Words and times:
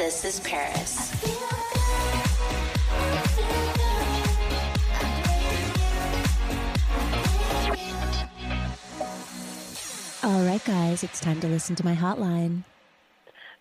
This 0.00 0.24
is 0.24 0.40
Paris. 0.40 1.12
All 10.24 10.42
right, 10.46 10.64
guys, 10.64 11.04
it's 11.04 11.20
time 11.20 11.38
to 11.42 11.48
listen 11.48 11.76
to 11.76 11.84
my 11.84 11.94
hotline. 11.94 12.64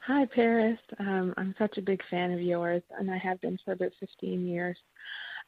Hi, 0.07 0.25
Paris. 0.27 0.79
Um, 0.97 1.33
I'm 1.35 1.53
such 1.59 1.77
a 1.77 1.81
big 1.81 2.01
fan 2.09 2.31
of 2.31 2.39
yours, 2.41 2.83
and 2.97 3.11
I 3.11 3.17
have 3.17 3.41
been 3.41 3.59
for 3.65 3.73
about 3.73 3.91
15 3.99 4.47
years. 4.47 4.77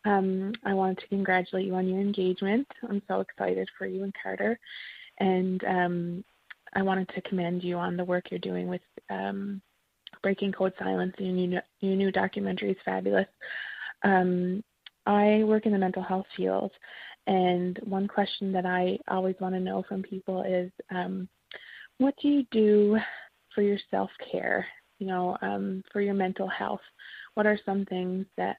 Um, 0.03 0.51
I 0.66 0.74
wanted 0.74 0.97
to 0.97 1.07
congratulate 1.07 1.68
you 1.68 1.75
on 1.75 1.88
your 1.88 2.01
engagement. 2.01 2.68
I'm 2.90 3.01
so 3.07 3.22
excited 3.22 3.69
for 3.78 3.85
you 3.85 4.03
and 4.03 4.13
Carter. 4.22 4.59
And 5.22 5.63
um, 5.63 6.25
I 6.75 6.81
wanted 6.81 7.07
to 7.16 7.22
commend 7.22 7.63
you 7.63 7.78
on 7.78 7.96
the 7.96 8.03
work 8.03 8.25
you're 8.30 8.40
doing 8.41 8.68
with 8.68 8.81
um, 9.09 9.62
Breaking 10.24 10.52
Code 10.52 10.74
Silence. 10.80 11.14
Your 11.18 11.34
new, 11.34 11.59
your 11.80 11.96
new 11.96 12.12
documentary 12.12 12.72
is 12.72 12.78
fabulous. 12.86 13.28
Um, 14.04 14.64
I 15.06 15.44
work 15.46 15.66
in 15.66 15.72
the 15.72 15.78
mental 15.78 16.04
health 16.04 16.28
field, 16.38 16.72
and 17.28 17.80
one 17.84 18.08
question 18.08 18.52
that 18.52 18.66
I 18.66 18.98
always 19.08 19.36
want 19.40 19.56
to 19.56 19.60
know 19.60 19.84
from 19.88 20.04
people 20.04 20.44
is 20.44 20.72
um, 20.90 21.28
what 21.98 22.16
do 22.22 22.28
you 22.28 22.46
do 22.52 22.98
for 23.54 23.62
your 23.62 23.78
self 23.90 24.10
care, 24.31 24.66
you 25.00 25.08
know, 25.08 25.38
um, 25.42 25.84
for 25.92 26.02
your 26.02 26.14
mental 26.14 26.48
health? 26.48 26.81
What 27.36 27.46
are 27.46 27.60
some 27.66 27.86
things 27.86 28.26
that 28.38 28.58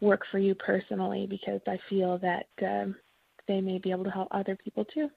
work 0.00 0.22
for 0.30 0.38
you 0.38 0.54
personally? 0.54 1.26
Because 1.28 1.60
I 1.66 1.78
feel 1.88 2.18
that 2.18 2.46
um, 2.62 2.96
they 3.48 3.60
may 3.60 3.78
be 3.78 3.90
able 3.90 4.04
to 4.04 4.10
help 4.10 4.28
other 4.30 4.56
people 4.56 4.84
too. 4.86 5.08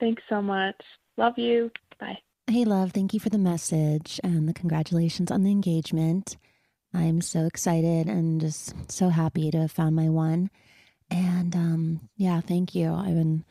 Thanks 0.00 0.22
so 0.28 0.40
much. 0.40 0.76
Love 1.16 1.38
you. 1.38 1.70
Bye. 1.98 2.18
Hey, 2.50 2.64
love, 2.64 2.92
thank 2.92 3.12
you 3.12 3.20
for 3.20 3.28
the 3.28 3.36
message 3.36 4.18
and 4.24 4.48
the 4.48 4.54
congratulations 4.54 5.30
on 5.30 5.42
the 5.42 5.50
engagement. 5.50 6.38
I'm 6.94 7.20
so 7.20 7.44
excited 7.44 8.08
and 8.08 8.40
just 8.40 8.74
so 8.90 9.10
happy 9.10 9.50
to 9.50 9.58
have 9.58 9.70
found 9.70 9.94
my 9.94 10.08
one. 10.08 10.48
And 11.10 11.54
um, 11.54 12.08
yeah, 12.16 12.40
thank 12.40 12.74
you. 12.74 12.90
I've 12.94 13.16
been 13.16 13.44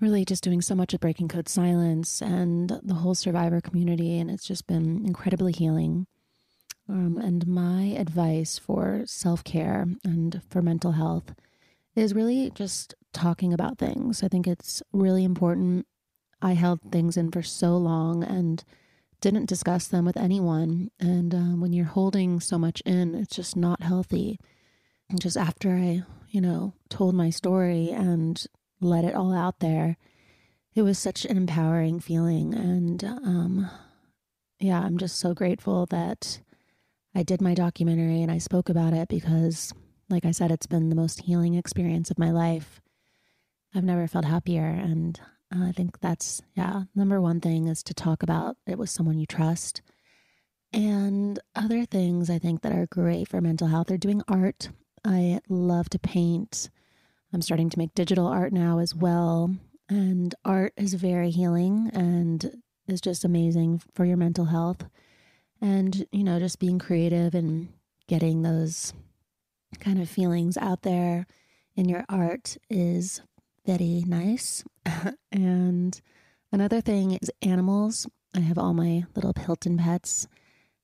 really 0.00 0.24
just 0.24 0.42
doing 0.42 0.62
so 0.62 0.74
much 0.74 0.90
with 0.90 1.00
Breaking 1.00 1.28
Code 1.28 1.48
Silence 1.48 2.20
and 2.20 2.80
the 2.82 2.94
whole 2.94 3.14
survivor 3.14 3.60
community, 3.60 4.18
and 4.18 4.28
it's 4.28 4.48
just 4.48 4.66
been 4.66 5.06
incredibly 5.06 5.52
healing. 5.52 6.08
Um, 6.88 7.16
and 7.16 7.46
my 7.46 7.84
advice 7.96 8.58
for 8.58 9.02
self 9.06 9.44
care 9.44 9.86
and 10.02 10.42
for 10.50 10.60
mental 10.60 10.92
health 10.92 11.36
is 11.94 12.14
really 12.14 12.50
just 12.50 12.96
talking 13.12 13.52
about 13.52 13.78
things. 13.78 14.24
I 14.24 14.28
think 14.28 14.48
it's 14.48 14.82
really 14.92 15.22
important. 15.22 15.86
I 16.44 16.52
held 16.52 16.80
things 16.92 17.16
in 17.16 17.30
for 17.30 17.42
so 17.42 17.76
long 17.76 18.22
and 18.22 18.62
didn't 19.20 19.48
discuss 19.48 19.88
them 19.88 20.04
with 20.04 20.18
anyone. 20.18 20.90
And 21.00 21.34
um, 21.34 21.60
when 21.60 21.72
you're 21.72 21.86
holding 21.86 22.40
so 22.40 22.58
much 22.58 22.82
in, 22.82 23.14
it's 23.14 23.34
just 23.34 23.56
not 23.56 23.82
healthy. 23.82 24.38
And 25.08 25.20
just 25.20 25.36
after 25.36 25.70
I, 25.70 26.02
you 26.28 26.42
know, 26.42 26.74
told 26.90 27.14
my 27.14 27.30
story 27.30 27.90
and 27.90 28.44
let 28.80 29.04
it 29.04 29.14
all 29.14 29.34
out 29.34 29.60
there, 29.60 29.96
it 30.74 30.82
was 30.82 30.98
such 30.98 31.24
an 31.24 31.36
empowering 31.36 32.00
feeling. 32.00 32.52
And 32.52 33.02
um, 33.04 33.70
yeah, 34.60 34.80
I'm 34.80 34.98
just 34.98 35.18
so 35.18 35.32
grateful 35.32 35.86
that 35.86 36.40
I 37.14 37.22
did 37.22 37.40
my 37.40 37.54
documentary 37.54 38.20
and 38.20 38.30
I 38.30 38.38
spoke 38.38 38.68
about 38.68 38.92
it 38.92 39.08
because, 39.08 39.72
like 40.10 40.26
I 40.26 40.32
said, 40.32 40.50
it's 40.50 40.66
been 40.66 40.90
the 40.90 40.96
most 40.96 41.22
healing 41.22 41.54
experience 41.54 42.10
of 42.10 42.18
my 42.18 42.30
life. 42.30 42.82
I've 43.74 43.84
never 43.84 44.06
felt 44.06 44.24
happier. 44.24 44.66
And 44.66 45.18
Uh, 45.54 45.66
I 45.66 45.72
think 45.72 46.00
that's, 46.00 46.42
yeah, 46.54 46.84
number 46.94 47.20
one 47.20 47.40
thing 47.40 47.68
is 47.68 47.82
to 47.84 47.94
talk 47.94 48.22
about 48.22 48.56
it 48.66 48.78
with 48.78 48.90
someone 48.90 49.18
you 49.18 49.26
trust. 49.26 49.82
And 50.72 51.38
other 51.54 51.84
things 51.84 52.28
I 52.28 52.38
think 52.38 52.62
that 52.62 52.72
are 52.72 52.86
great 52.86 53.28
for 53.28 53.40
mental 53.40 53.68
health 53.68 53.90
are 53.90 53.96
doing 53.96 54.22
art. 54.26 54.70
I 55.04 55.40
love 55.48 55.88
to 55.90 55.98
paint. 55.98 56.70
I'm 57.32 57.42
starting 57.42 57.70
to 57.70 57.78
make 57.78 57.94
digital 57.94 58.26
art 58.26 58.52
now 58.52 58.78
as 58.78 58.94
well. 58.94 59.54
And 59.88 60.34
art 60.44 60.72
is 60.76 60.94
very 60.94 61.30
healing 61.30 61.90
and 61.92 62.62
is 62.88 63.00
just 63.00 63.24
amazing 63.24 63.82
for 63.94 64.04
your 64.04 64.16
mental 64.16 64.46
health. 64.46 64.86
And, 65.60 66.06
you 66.10 66.24
know, 66.24 66.38
just 66.40 66.58
being 66.58 66.78
creative 66.78 67.34
and 67.34 67.68
getting 68.08 68.42
those 68.42 68.92
kind 69.78 70.00
of 70.00 70.08
feelings 70.08 70.56
out 70.56 70.82
there 70.82 71.26
in 71.76 71.88
your 71.88 72.04
art 72.08 72.56
is 72.68 73.20
very 73.66 74.04
nice. 74.06 74.64
and 75.32 76.00
another 76.52 76.80
thing 76.80 77.12
is 77.12 77.30
animals. 77.42 78.06
I 78.34 78.40
have 78.40 78.58
all 78.58 78.74
my 78.74 79.04
little 79.14 79.32
Hilton 79.36 79.78
pets 79.78 80.26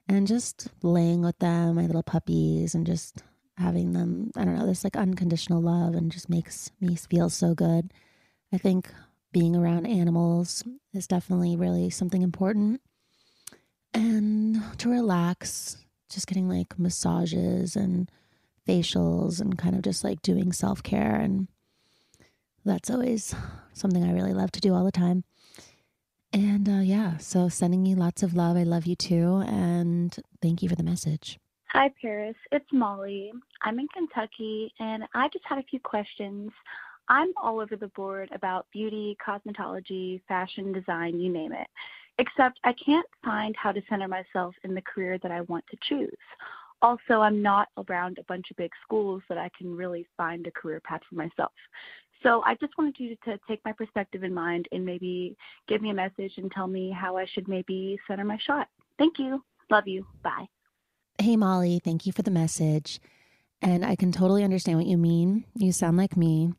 and 0.08 0.26
just 0.26 0.68
laying 0.82 1.22
with 1.22 1.38
them, 1.38 1.76
my 1.76 1.86
little 1.86 2.02
puppies, 2.02 2.74
and 2.74 2.86
just 2.86 3.22
having 3.56 3.92
them, 3.92 4.30
I 4.36 4.44
don't 4.44 4.56
know, 4.56 4.66
this 4.66 4.84
like 4.84 4.96
unconditional 4.96 5.60
love 5.60 5.94
and 5.94 6.10
just 6.10 6.28
makes 6.28 6.70
me 6.80 6.96
feel 6.96 7.28
so 7.28 7.54
good. 7.54 7.92
I 8.52 8.58
think 8.58 8.90
being 9.32 9.54
around 9.54 9.86
animals 9.86 10.64
is 10.92 11.06
definitely 11.06 11.56
really 11.56 11.90
something 11.90 12.22
important. 12.22 12.80
And 13.92 14.62
to 14.78 14.90
relax, 14.90 15.76
just 16.10 16.26
getting 16.26 16.48
like 16.48 16.78
massages 16.78 17.76
and 17.76 18.10
facials 18.66 19.40
and 19.40 19.58
kind 19.58 19.74
of 19.74 19.82
just 19.82 20.04
like 20.04 20.22
doing 20.22 20.52
self 20.52 20.82
care. 20.82 21.16
And 21.16 21.48
that's 22.70 22.88
always 22.88 23.34
something 23.72 24.04
I 24.04 24.12
really 24.12 24.32
love 24.32 24.52
to 24.52 24.60
do 24.60 24.74
all 24.74 24.84
the 24.84 24.92
time. 24.92 25.24
And 26.32 26.68
uh, 26.68 26.82
yeah, 26.82 27.16
so 27.18 27.48
sending 27.48 27.84
you 27.84 27.96
lots 27.96 28.22
of 28.22 28.34
love. 28.34 28.56
I 28.56 28.62
love 28.62 28.86
you 28.86 28.94
too. 28.94 29.42
And 29.46 30.16
thank 30.40 30.62
you 30.62 30.68
for 30.68 30.76
the 30.76 30.84
message. 30.84 31.38
Hi, 31.72 31.90
Paris. 32.00 32.36
It's 32.52 32.72
Molly. 32.72 33.32
I'm 33.62 33.78
in 33.78 33.88
Kentucky 33.88 34.72
and 34.78 35.04
I 35.14 35.28
just 35.28 35.44
had 35.44 35.58
a 35.58 35.64
few 35.64 35.80
questions. 35.80 36.52
I'm 37.08 37.32
all 37.42 37.58
over 37.58 37.74
the 37.74 37.88
board 37.88 38.28
about 38.32 38.66
beauty, 38.72 39.16
cosmetology, 39.26 40.20
fashion 40.28 40.72
design, 40.72 41.18
you 41.18 41.32
name 41.32 41.52
it. 41.52 41.66
Except 42.18 42.60
I 42.62 42.72
can't 42.74 43.06
find 43.24 43.56
how 43.56 43.72
to 43.72 43.82
center 43.88 44.06
myself 44.06 44.54
in 44.62 44.74
the 44.74 44.82
career 44.82 45.18
that 45.18 45.32
I 45.32 45.40
want 45.42 45.64
to 45.70 45.78
choose. 45.82 46.10
Also, 46.82 47.20
I'm 47.20 47.42
not 47.42 47.68
around 47.88 48.18
a 48.18 48.24
bunch 48.24 48.50
of 48.50 48.56
big 48.56 48.70
schools 48.84 49.22
that 49.28 49.38
I 49.38 49.50
can 49.58 49.76
really 49.76 50.06
find 50.16 50.46
a 50.46 50.50
career 50.52 50.80
path 50.80 51.02
for 51.08 51.16
myself. 51.16 51.52
So 52.22 52.42
I 52.44 52.54
just 52.56 52.76
wanted 52.76 52.96
you 52.98 53.16
to 53.24 53.38
take 53.48 53.60
my 53.64 53.72
perspective 53.72 54.24
in 54.24 54.34
mind 54.34 54.66
and 54.72 54.84
maybe 54.84 55.36
give 55.68 55.80
me 55.80 55.90
a 55.90 55.94
message 55.94 56.32
and 56.36 56.50
tell 56.52 56.66
me 56.66 56.90
how 56.90 57.16
I 57.16 57.26
should 57.26 57.48
maybe 57.48 57.98
center 58.06 58.24
my 58.24 58.38
shot. 58.38 58.68
Thank 58.98 59.18
you. 59.18 59.42
Love 59.70 59.86
you. 59.86 60.06
Bye. 60.22 60.46
Hey, 61.18 61.36
Molly. 61.36 61.80
Thank 61.82 62.06
you 62.06 62.12
for 62.12 62.22
the 62.22 62.30
message. 62.30 63.00
And 63.62 63.84
I 63.84 63.96
can 63.96 64.12
totally 64.12 64.44
understand 64.44 64.78
what 64.78 64.86
you 64.86 64.96
mean. 64.96 65.44
You 65.54 65.72
sound 65.72 65.96
like 65.96 66.16
me. 66.16 66.52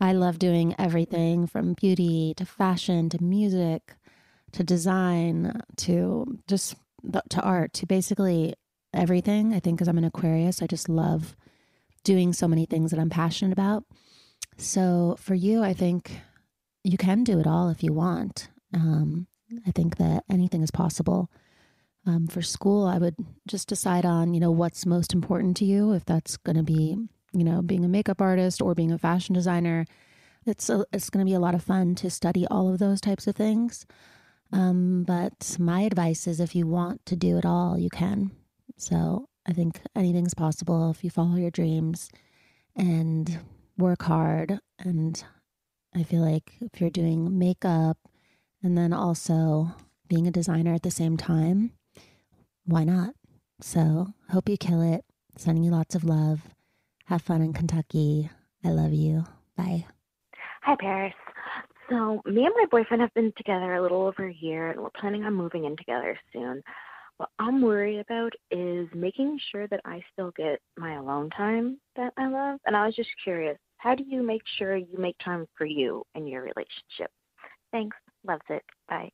I 0.00 0.12
love 0.12 0.38
doing 0.38 0.74
everything 0.78 1.46
from 1.46 1.74
beauty 1.74 2.34
to 2.36 2.44
fashion 2.44 3.08
to 3.10 3.22
music 3.22 3.94
to 4.52 4.62
design 4.62 5.60
to 5.78 6.38
just 6.46 6.76
to 7.30 7.40
art 7.40 7.72
to 7.74 7.86
basically 7.86 8.54
everything. 8.92 9.54
I 9.54 9.60
think 9.60 9.78
because 9.78 9.88
I'm 9.88 9.98
an 9.98 10.04
Aquarius, 10.04 10.62
I 10.62 10.66
just 10.66 10.88
love 10.88 11.36
doing 12.04 12.32
so 12.32 12.48
many 12.48 12.66
things 12.66 12.90
that 12.90 13.00
I'm 13.00 13.10
passionate 13.10 13.52
about. 13.52 13.84
So 14.62 15.16
for 15.18 15.34
you, 15.34 15.62
I 15.62 15.72
think 15.72 16.20
you 16.84 16.96
can 16.96 17.24
do 17.24 17.40
it 17.40 17.46
all 17.46 17.68
if 17.68 17.82
you 17.82 17.92
want. 17.92 18.48
Um, 18.72 19.26
I 19.66 19.72
think 19.72 19.96
that 19.96 20.24
anything 20.30 20.62
is 20.62 20.70
possible. 20.70 21.30
Um, 22.06 22.26
for 22.26 22.42
school, 22.42 22.86
I 22.86 22.98
would 22.98 23.16
just 23.46 23.68
decide 23.68 24.04
on, 24.04 24.34
you 24.34 24.40
know, 24.40 24.50
what's 24.50 24.86
most 24.86 25.12
important 25.12 25.56
to 25.58 25.64
you. 25.64 25.92
If 25.92 26.04
that's 26.04 26.36
going 26.36 26.56
to 26.56 26.62
be, 26.62 26.96
you 27.32 27.44
know, 27.44 27.60
being 27.60 27.84
a 27.84 27.88
makeup 27.88 28.20
artist 28.20 28.62
or 28.62 28.74
being 28.74 28.92
a 28.92 28.98
fashion 28.98 29.34
designer, 29.34 29.84
it's 30.46 30.70
a, 30.70 30.84
it's 30.92 31.10
going 31.10 31.24
to 31.24 31.30
be 31.30 31.34
a 31.34 31.40
lot 31.40 31.54
of 31.54 31.62
fun 31.62 31.94
to 31.96 32.10
study 32.10 32.46
all 32.50 32.72
of 32.72 32.78
those 32.78 33.00
types 33.00 33.26
of 33.26 33.36
things. 33.36 33.86
Um, 34.52 35.04
but 35.04 35.56
my 35.58 35.82
advice 35.82 36.26
is, 36.26 36.40
if 36.40 36.54
you 36.54 36.66
want 36.66 37.04
to 37.06 37.16
do 37.16 37.36
it 37.36 37.44
all, 37.44 37.78
you 37.78 37.90
can. 37.90 38.30
So 38.76 39.28
I 39.46 39.52
think 39.52 39.80
anything's 39.94 40.34
possible 40.34 40.90
if 40.90 41.02
you 41.04 41.10
follow 41.10 41.36
your 41.36 41.50
dreams 41.50 42.10
and 42.76 43.38
work 43.78 44.02
hard. 44.02 44.60
And 44.78 45.22
I 45.94 46.02
feel 46.02 46.20
like 46.20 46.52
if 46.60 46.80
you're 46.80 46.90
doing 46.90 47.38
makeup 47.38 47.98
and 48.62 48.76
then 48.76 48.92
also 48.92 49.74
being 50.08 50.26
a 50.26 50.32
designer 50.32 50.74
at 50.74 50.82
the 50.82 50.90
same 50.90 51.16
time, 51.16 51.72
why 52.64 52.84
not? 52.84 53.14
So, 53.60 54.08
hope 54.30 54.48
you 54.48 54.56
kill 54.56 54.82
it. 54.82 55.04
Sending 55.36 55.64
you 55.64 55.70
lots 55.70 55.94
of 55.94 56.04
love. 56.04 56.40
Have 57.06 57.22
fun 57.22 57.42
in 57.42 57.52
Kentucky. 57.52 58.30
I 58.64 58.70
love 58.70 58.92
you. 58.92 59.24
Bye. 59.56 59.86
Hi, 60.62 60.76
Paris. 60.78 61.14
So, 61.88 62.22
me 62.24 62.44
and 62.44 62.54
my 62.56 62.66
boyfriend 62.70 63.00
have 63.00 63.14
been 63.14 63.32
together 63.36 63.74
a 63.74 63.82
little 63.82 64.02
over 64.02 64.26
a 64.26 64.34
year, 64.34 64.70
and 64.70 64.80
we're 64.80 64.90
planning 64.90 65.24
on 65.24 65.34
moving 65.34 65.64
in 65.64 65.76
together 65.76 66.18
soon. 66.32 66.62
What 67.18 67.28
I'm 67.38 67.62
worried 67.62 68.00
about 68.00 68.32
is 68.50 68.88
making 68.94 69.38
sure 69.50 69.68
that 69.68 69.80
I 69.84 70.02
still 70.12 70.32
get 70.36 70.60
my 70.76 70.94
alone 70.96 71.30
time 71.30 71.78
that 71.96 72.12
I 72.16 72.26
love. 72.26 72.58
And 72.66 72.76
I 72.76 72.86
was 72.86 72.96
just 72.96 73.10
curious, 73.22 73.58
how 73.76 73.94
do 73.94 74.04
you 74.06 74.22
make 74.22 74.42
sure 74.58 74.76
you 74.76 74.98
make 74.98 75.16
time 75.18 75.46
for 75.56 75.64
you 75.64 76.04
and 76.14 76.28
your 76.28 76.42
relationship? 76.42 77.10
Thanks. 77.70 77.96
Loves 78.26 78.42
it. 78.48 78.62
Bye. 78.88 79.10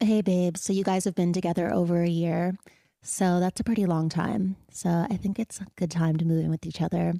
Hey, 0.00 0.20
babe. 0.20 0.56
So 0.56 0.72
you 0.72 0.84
guys 0.84 1.04
have 1.04 1.14
been 1.14 1.32
together 1.32 1.72
over 1.72 2.02
a 2.02 2.08
year. 2.08 2.56
So 3.02 3.40
that's 3.40 3.60
a 3.60 3.64
pretty 3.64 3.86
long 3.86 4.08
time. 4.08 4.56
So 4.70 4.88
I 4.88 5.16
think 5.16 5.38
it's 5.38 5.60
a 5.60 5.66
good 5.76 5.90
time 5.90 6.16
to 6.16 6.24
move 6.24 6.44
in 6.44 6.50
with 6.50 6.66
each 6.66 6.80
other. 6.80 7.14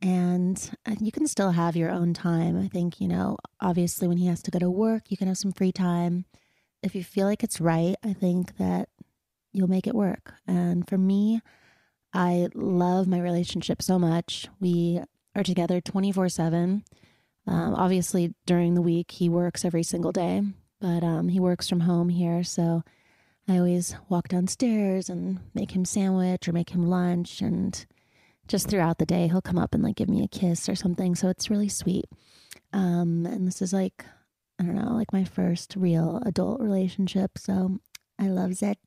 And 0.00 0.70
you 1.00 1.12
can 1.12 1.26
still 1.26 1.50
have 1.50 1.76
your 1.76 1.90
own 1.90 2.14
time. 2.14 2.58
I 2.58 2.68
think, 2.68 3.00
you 3.00 3.08
know, 3.08 3.36
obviously 3.60 4.08
when 4.08 4.16
he 4.16 4.26
has 4.28 4.42
to 4.42 4.50
go 4.50 4.58
to 4.58 4.70
work, 4.70 5.10
you 5.10 5.16
can 5.16 5.28
have 5.28 5.38
some 5.38 5.52
free 5.52 5.72
time. 5.72 6.24
If 6.82 6.94
you 6.94 7.04
feel 7.04 7.26
like 7.26 7.42
it's 7.42 7.60
right, 7.60 7.96
I 8.02 8.12
think 8.12 8.56
that 8.56 8.88
you'll 9.52 9.68
make 9.68 9.86
it 9.86 9.94
work. 9.94 10.34
And 10.46 10.88
for 10.88 10.98
me, 10.98 11.40
I 12.12 12.48
love 12.54 13.06
my 13.06 13.20
relationship 13.20 13.82
so 13.82 13.98
much. 13.98 14.48
We 14.60 15.00
are 15.36 15.42
together 15.42 15.80
24 15.80 16.24
um, 16.24 16.28
7. 16.28 16.84
Obviously, 17.46 18.34
during 18.46 18.74
the 18.74 18.82
week, 18.82 19.12
he 19.12 19.28
works 19.28 19.64
every 19.64 19.82
single 19.82 20.12
day, 20.12 20.42
but 20.80 21.02
um, 21.02 21.28
he 21.28 21.40
works 21.40 21.68
from 21.68 21.80
home 21.80 22.08
here. 22.08 22.42
So 22.44 22.82
I 23.48 23.58
always 23.58 23.96
walk 24.08 24.28
downstairs 24.28 25.08
and 25.08 25.40
make 25.54 25.72
him 25.72 25.84
sandwich 25.84 26.48
or 26.48 26.52
make 26.52 26.70
him 26.70 26.86
lunch. 26.86 27.40
And 27.40 27.84
just 28.46 28.68
throughout 28.68 28.98
the 28.98 29.06
day, 29.06 29.28
he'll 29.28 29.40
come 29.40 29.58
up 29.58 29.74
and 29.74 29.82
like 29.82 29.96
give 29.96 30.08
me 30.08 30.22
a 30.22 30.28
kiss 30.28 30.68
or 30.68 30.74
something. 30.74 31.14
So 31.14 31.28
it's 31.28 31.50
really 31.50 31.68
sweet. 31.68 32.06
Um, 32.72 33.26
and 33.26 33.46
this 33.46 33.62
is 33.62 33.72
like, 33.72 34.04
I 34.58 34.64
don't 34.64 34.76
know, 34.76 34.92
like 34.92 35.12
my 35.12 35.24
first 35.24 35.74
real 35.76 36.22
adult 36.24 36.60
relationship. 36.60 37.38
So 37.38 37.78
I 38.18 38.28
loves 38.28 38.62
it 38.62 38.78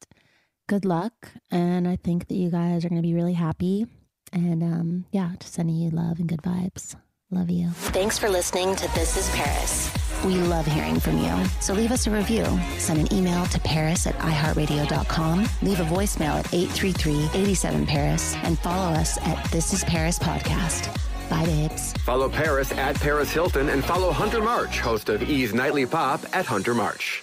good 0.67 0.85
luck. 0.85 1.13
And 1.51 1.87
I 1.87 1.95
think 1.95 2.27
that 2.27 2.35
you 2.35 2.49
guys 2.49 2.85
are 2.85 2.89
going 2.89 3.01
to 3.01 3.07
be 3.07 3.13
really 3.13 3.33
happy. 3.33 3.85
And 4.31 4.63
um, 4.63 5.05
yeah, 5.11 5.31
just 5.39 5.53
sending 5.53 5.75
you 5.75 5.89
love 5.91 6.19
and 6.19 6.27
good 6.27 6.41
vibes. 6.41 6.95
Love 7.31 7.49
you. 7.49 7.69
Thanks 7.69 8.19
for 8.19 8.29
listening 8.29 8.75
to 8.75 8.93
This 8.93 9.17
is 9.17 9.27
Paris. 9.35 9.91
We 10.23 10.35
love 10.35 10.65
hearing 10.67 10.99
from 10.99 11.17
you. 11.17 11.45
So 11.59 11.73
leave 11.73 11.91
us 11.91 12.05
a 12.07 12.11
review. 12.11 12.45
Send 12.77 12.99
an 12.99 13.13
email 13.13 13.45
to 13.47 13.59
paris 13.59 14.05
at 14.05 14.15
iheartradio.com. 14.19 15.49
Leave 15.63 15.79
a 15.79 15.83
voicemail 15.85 16.35
at 16.39 16.45
833-87-PARIS. 16.45 18.35
And 18.43 18.57
follow 18.59 18.93
us 18.93 19.17
at 19.23 19.43
This 19.51 19.73
is 19.73 19.83
Paris 19.83 20.19
Podcast. 20.19 20.95
Bye, 21.29 21.45
babes. 21.45 21.93
Follow 21.93 22.29
Paris 22.29 22.71
at 22.73 22.95
Paris 22.99 23.31
Hilton 23.31 23.69
and 23.69 23.83
follow 23.83 24.11
Hunter 24.11 24.41
March, 24.41 24.79
host 24.79 25.09
of 25.09 25.23
E's 25.23 25.53
Nightly 25.53 25.85
Pop 25.85 26.21
at 26.33 26.45
Hunter 26.45 26.75
March. 26.75 27.22